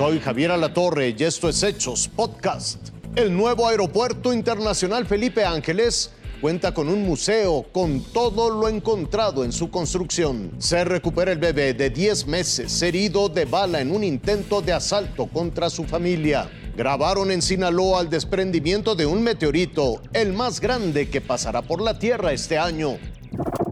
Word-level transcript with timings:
Soy 0.00 0.18
Javier 0.18 0.50
Alatorre 0.50 1.14
y 1.14 1.24
esto 1.24 1.46
es 1.46 1.62
Hechos 1.62 2.08
Podcast. 2.08 2.88
El 3.16 3.36
nuevo 3.36 3.68
Aeropuerto 3.68 4.32
Internacional 4.32 5.04
Felipe 5.04 5.44
Ángeles 5.44 6.10
cuenta 6.40 6.72
con 6.72 6.88
un 6.88 7.02
museo 7.02 7.66
con 7.70 8.02
todo 8.04 8.48
lo 8.48 8.66
encontrado 8.70 9.44
en 9.44 9.52
su 9.52 9.70
construcción. 9.70 10.52
Se 10.56 10.86
recupera 10.86 11.32
el 11.32 11.38
bebé 11.38 11.74
de 11.74 11.90
10 11.90 12.28
meses 12.28 12.80
herido 12.80 13.28
de 13.28 13.44
bala 13.44 13.82
en 13.82 13.94
un 13.94 14.02
intento 14.02 14.62
de 14.62 14.72
asalto 14.72 15.26
contra 15.26 15.68
su 15.68 15.84
familia. 15.84 16.50
Grabaron 16.74 17.30
en 17.30 17.42
Sinaloa 17.42 18.00
el 18.00 18.08
desprendimiento 18.08 18.94
de 18.94 19.04
un 19.04 19.22
meteorito, 19.22 20.00
el 20.14 20.32
más 20.32 20.62
grande 20.62 21.10
que 21.10 21.20
pasará 21.20 21.60
por 21.60 21.82
la 21.82 21.98
Tierra 21.98 22.32
este 22.32 22.56
año. 22.56 22.96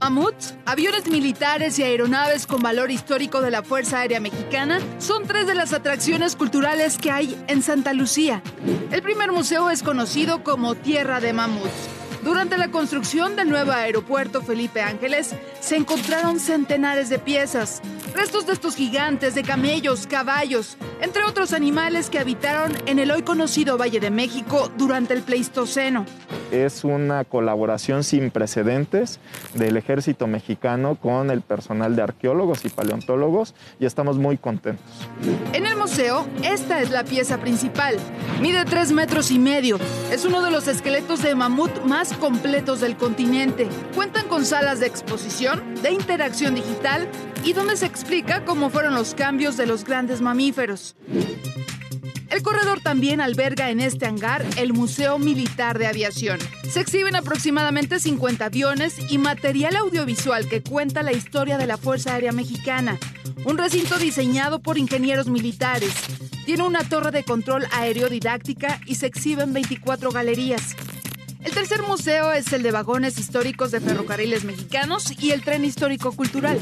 Mamuts, 0.00 0.54
aviones 0.64 1.08
militares 1.08 1.78
y 1.78 1.82
aeronaves 1.82 2.46
con 2.46 2.62
valor 2.62 2.90
histórico 2.90 3.40
de 3.40 3.50
la 3.50 3.62
Fuerza 3.62 4.00
Aérea 4.00 4.20
Mexicana 4.20 4.80
son 4.98 5.26
tres 5.26 5.46
de 5.46 5.54
las 5.54 5.72
atracciones 5.72 6.36
culturales 6.36 6.98
que 6.98 7.10
hay 7.10 7.36
en 7.48 7.62
Santa 7.62 7.92
Lucía. 7.92 8.42
El 8.92 9.02
primer 9.02 9.32
museo 9.32 9.70
es 9.70 9.82
conocido 9.82 10.44
como 10.44 10.74
Tierra 10.74 11.20
de 11.20 11.32
Mamuts 11.32 11.98
durante 12.22 12.58
la 12.58 12.70
construcción 12.70 13.36
del 13.36 13.48
nuevo 13.48 13.72
aeropuerto 13.72 14.42
Felipe 14.42 14.82
Ángeles 14.82 15.34
se 15.60 15.76
encontraron 15.76 16.40
centenares 16.40 17.08
de 17.08 17.18
piezas, 17.18 17.80
restos 18.14 18.46
de 18.46 18.54
estos 18.54 18.74
gigantes, 18.74 19.34
de 19.34 19.42
camellos, 19.42 20.06
caballos, 20.06 20.76
entre 21.00 21.22
otros 21.24 21.52
animales 21.52 22.10
que 22.10 22.18
habitaron 22.18 22.76
en 22.86 22.98
el 22.98 23.12
hoy 23.12 23.22
conocido 23.22 23.78
Valle 23.78 24.00
de 24.00 24.10
México 24.10 24.70
durante 24.76 25.14
el 25.14 25.22
Pleistoceno. 25.22 26.04
Es 26.50 26.82
una 26.84 27.24
colaboración 27.24 28.04
sin 28.04 28.30
precedentes 28.30 29.20
del 29.54 29.76
ejército 29.76 30.26
mexicano 30.26 30.94
con 30.94 31.30
el 31.30 31.42
personal 31.42 31.94
de 31.94 32.02
arqueólogos 32.02 32.64
y 32.64 32.70
paleontólogos 32.70 33.54
y 33.78 33.86
estamos 33.86 34.16
muy 34.16 34.38
contentos. 34.38 34.86
En 35.52 35.66
el 35.66 35.76
museo, 35.76 36.26
esta 36.42 36.80
es 36.80 36.90
la 36.90 37.04
pieza 37.04 37.38
principal. 37.38 37.96
Mide 38.40 38.64
tres 38.64 38.92
metros 38.92 39.30
y 39.30 39.38
medio. 39.38 39.78
Es 40.10 40.24
uno 40.24 40.42
de 40.42 40.50
los 40.50 40.68
esqueletos 40.68 41.22
de 41.22 41.34
mamut 41.34 41.84
más 41.84 42.14
completos 42.14 42.80
del 42.80 42.96
continente. 42.96 43.68
Cuentan 43.94 44.26
con 44.28 44.44
salas 44.44 44.80
de 44.80 44.86
exposición, 44.86 45.74
de 45.82 45.92
interacción 45.92 46.54
digital 46.54 47.08
y 47.44 47.52
donde 47.52 47.76
se 47.76 47.86
explica 47.86 48.44
cómo 48.44 48.70
fueron 48.70 48.94
los 48.94 49.14
cambios 49.14 49.56
de 49.56 49.66
los 49.66 49.84
grandes 49.84 50.20
mamíferos. 50.20 50.96
El 52.38 52.44
corredor 52.44 52.78
también 52.78 53.20
alberga 53.20 53.68
en 53.68 53.80
este 53.80 54.06
hangar 54.06 54.46
el 54.58 54.72
Museo 54.72 55.18
Militar 55.18 55.76
de 55.76 55.88
Aviación. 55.88 56.38
Se 56.70 56.78
exhiben 56.78 57.16
aproximadamente 57.16 57.98
50 57.98 58.44
aviones 58.44 58.94
y 59.10 59.18
material 59.18 59.74
audiovisual 59.74 60.48
que 60.48 60.62
cuenta 60.62 61.02
la 61.02 61.12
historia 61.12 61.58
de 61.58 61.66
la 61.66 61.78
Fuerza 61.78 62.14
Aérea 62.14 62.30
Mexicana. 62.30 62.96
Un 63.44 63.58
recinto 63.58 63.98
diseñado 63.98 64.60
por 64.60 64.78
ingenieros 64.78 65.26
militares. 65.26 65.92
Tiene 66.46 66.62
una 66.62 66.88
torre 66.88 67.10
de 67.10 67.24
control 67.24 67.66
aéreo 67.72 68.08
didáctica 68.08 68.78
y 68.86 68.94
se 68.94 69.06
exhiben 69.06 69.52
24 69.52 70.12
galerías. 70.12 70.76
El 71.42 71.50
tercer 71.50 71.82
museo 71.82 72.30
es 72.30 72.52
el 72.52 72.62
de 72.62 72.70
vagones 72.70 73.18
históricos 73.18 73.72
de 73.72 73.80
ferrocarriles 73.80 74.44
mexicanos 74.44 75.12
y 75.20 75.32
el 75.32 75.42
tren 75.42 75.64
histórico 75.64 76.12
cultural. 76.12 76.60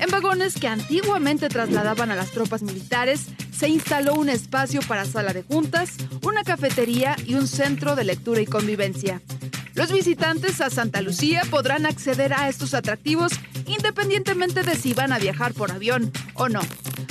En 0.00 0.10
vagones 0.10 0.54
que 0.54 0.68
antiguamente 0.68 1.48
trasladaban 1.48 2.10
a 2.10 2.16
las 2.16 2.30
tropas 2.30 2.62
militares, 2.62 3.26
se 3.56 3.68
instaló 3.68 4.14
un 4.14 4.28
espacio 4.28 4.80
para 4.86 5.04
sala 5.04 5.32
de 5.32 5.42
juntas, 5.42 5.94
una 6.22 6.44
cafetería 6.44 7.16
y 7.26 7.34
un 7.34 7.48
centro 7.48 7.96
de 7.96 8.04
lectura 8.04 8.40
y 8.40 8.46
convivencia. 8.46 9.20
Los 9.74 9.92
visitantes 9.92 10.60
a 10.60 10.70
Santa 10.70 11.02
Lucía 11.02 11.42
podrán 11.50 11.86
acceder 11.86 12.32
a 12.32 12.48
estos 12.48 12.74
atractivos 12.74 13.32
independientemente 13.66 14.62
de 14.62 14.74
si 14.76 14.92
van 14.94 15.12
a 15.12 15.18
viajar 15.18 15.54
por 15.54 15.70
avión 15.70 16.12
o 16.34 16.48
no. 16.48 16.60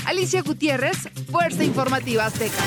Alicia 0.05 0.41
Gutiérrez, 0.41 1.09
Fuerza 1.29 1.63
Informativa 1.63 2.25
Azteca. 2.25 2.63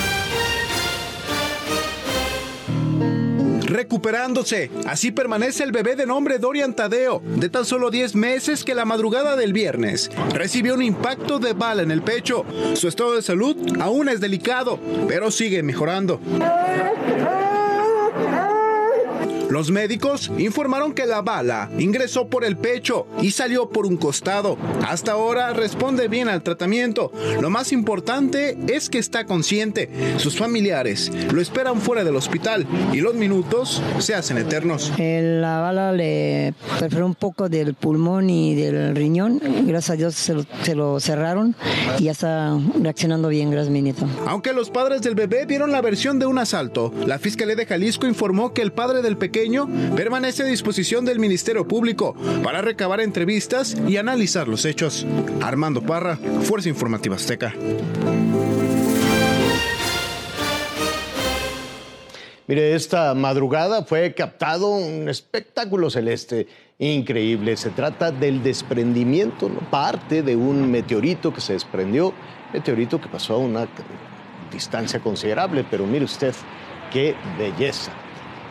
Recuperándose. 3.70 4.70
Así 4.86 5.10
permanece 5.10 5.64
el 5.64 5.72
bebé 5.72 5.96
de 5.96 6.06
nombre 6.06 6.38
Dorian 6.38 6.74
Tadeo, 6.74 7.22
de 7.24 7.48
tan 7.48 7.64
solo 7.64 7.90
10 7.90 8.14
meses 8.16 8.64
que 8.64 8.74
la 8.74 8.84
madrugada 8.84 9.36
del 9.36 9.52
viernes 9.52 10.10
recibió 10.34 10.74
un 10.74 10.82
impacto 10.82 11.38
de 11.38 11.52
bala 11.52 11.82
en 11.82 11.90
el 11.90 12.02
pecho. 12.02 12.44
Su 12.74 12.88
estado 12.88 13.14
de 13.14 13.22
salud 13.22 13.56
aún 13.80 14.08
es 14.08 14.20
delicado, 14.20 14.78
pero 15.08 15.30
sigue 15.30 15.62
mejorando. 15.62 16.20
Los 19.50 19.72
médicos 19.72 20.30
informaron 20.38 20.92
que 20.92 21.06
la 21.06 21.22
bala 21.22 21.70
ingresó 21.76 22.28
por 22.28 22.44
el 22.44 22.56
pecho 22.56 23.08
y 23.20 23.32
salió 23.32 23.68
por 23.68 23.84
un 23.84 23.96
costado. 23.96 24.56
Hasta 24.86 25.12
ahora 25.12 25.52
responde 25.52 26.06
bien 26.06 26.28
al 26.28 26.44
tratamiento. 26.44 27.10
Lo 27.40 27.50
más 27.50 27.72
importante 27.72 28.56
es 28.68 28.88
que 28.88 28.98
está 28.98 29.24
consciente. 29.24 29.90
Sus 30.18 30.36
familiares 30.36 31.10
lo 31.32 31.40
esperan 31.40 31.80
fuera 31.80 32.04
del 32.04 32.14
hospital 32.14 32.64
y 32.92 33.00
los 33.00 33.14
minutos 33.14 33.82
se 33.98 34.14
hacen 34.14 34.38
eternos. 34.38 34.92
La 34.96 35.60
bala 35.60 35.90
le 35.92 36.54
perforó 36.78 37.06
un 37.06 37.16
poco 37.16 37.48
del 37.48 37.74
pulmón 37.74 38.30
y 38.30 38.54
del 38.54 38.94
riñón. 38.94 39.40
Gracias 39.66 39.90
a 39.90 39.96
Dios 39.96 40.14
se 40.14 40.74
lo, 40.76 41.00
cerraron 41.00 41.56
y 41.98 42.04
ya 42.04 42.12
está 42.12 42.56
reaccionando 42.80 43.28
bien, 43.28 43.50
gracias, 43.50 43.72
Minito. 43.72 44.06
Aunque 44.26 44.52
los 44.52 44.70
padres 44.70 45.02
del 45.02 45.16
bebé 45.16 45.44
vieron 45.44 45.72
la 45.72 45.80
versión 45.80 46.20
de 46.20 46.26
un 46.26 46.38
asalto, 46.38 46.94
la 47.04 47.18
Fiscalía 47.18 47.56
de 47.56 47.66
Jalisco 47.66 48.06
informó 48.06 48.54
que 48.54 48.62
el 48.62 48.70
padre 48.70 49.02
del 49.02 49.16
pequeño 49.16 49.39
permanece 49.96 50.42
a 50.42 50.46
disposición 50.46 51.04
del 51.04 51.18
Ministerio 51.18 51.66
Público 51.66 52.14
para 52.42 52.62
recabar 52.62 53.00
entrevistas 53.00 53.76
y 53.88 53.96
analizar 53.96 54.48
los 54.48 54.64
hechos. 54.64 55.06
Armando 55.40 55.82
Parra, 55.82 56.16
Fuerza 56.42 56.68
Informativa 56.68 57.16
Azteca. 57.16 57.54
Mire, 62.46 62.74
esta 62.74 63.14
madrugada 63.14 63.84
fue 63.84 64.12
captado 64.12 64.70
un 64.70 65.08
espectáculo 65.08 65.88
celeste 65.88 66.48
increíble. 66.80 67.56
Se 67.56 67.70
trata 67.70 68.10
del 68.10 68.42
desprendimiento, 68.42 69.48
parte 69.70 70.22
de 70.22 70.34
un 70.34 70.68
meteorito 70.68 71.32
que 71.32 71.40
se 71.40 71.52
desprendió, 71.52 72.12
meteorito 72.52 73.00
que 73.00 73.08
pasó 73.08 73.34
a 73.34 73.38
una 73.38 73.68
distancia 74.50 74.98
considerable, 74.98 75.64
pero 75.70 75.86
mire 75.86 76.04
usted, 76.04 76.34
qué 76.92 77.14
belleza. 77.38 77.92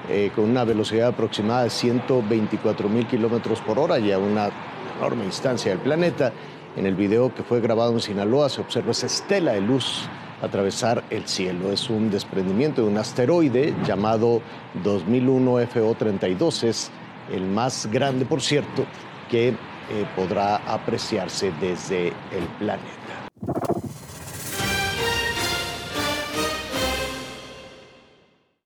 Eh, 0.08 0.32
con 0.36 0.46
una 0.46 0.64
velocidad 0.64 1.10
aproximada 1.10 1.64
de 1.64 1.70
124 1.70 2.90
mil 2.90 3.06
kilómetros 3.06 3.62
por 3.62 3.78
hora 3.78 4.00
y 4.00 4.12
a 4.12 4.18
una 4.18 4.50
enorme 4.98 5.26
distancia 5.26 5.72
del 5.72 5.80
planeta. 5.80 6.32
En 6.76 6.86
el 6.86 6.96
video 6.96 7.34
que 7.34 7.44
fue 7.44 7.60
grabado 7.60 7.92
en 7.92 8.00
Sinaloa 8.00 8.50
se 8.50 8.62
observa 8.62 8.92
esa 8.92 9.08
estela 9.08 9.54
de 9.54 9.62
luz 9.62 10.08
atravesar 10.42 11.04
el 11.10 11.28
cielo. 11.28 11.72
Es 11.72 11.90
un 11.90 12.10
desprendimiento 12.10 12.82
de 12.82 12.88
un 12.88 12.98
asteroide 12.98 13.76
llamado 13.86 14.42
2001 14.84 15.60
FO32. 15.62 16.64
Es 16.64 16.92
el 17.32 17.44
más 17.44 17.88
grande, 17.92 18.26
por 18.26 18.42
cierto, 18.42 18.86
que 19.30 19.50
eh, 19.50 19.56
podrá 20.16 20.58
apreciarse 20.58 21.52
desde 21.60 22.08
el 22.08 22.46
planeta. 22.58 23.19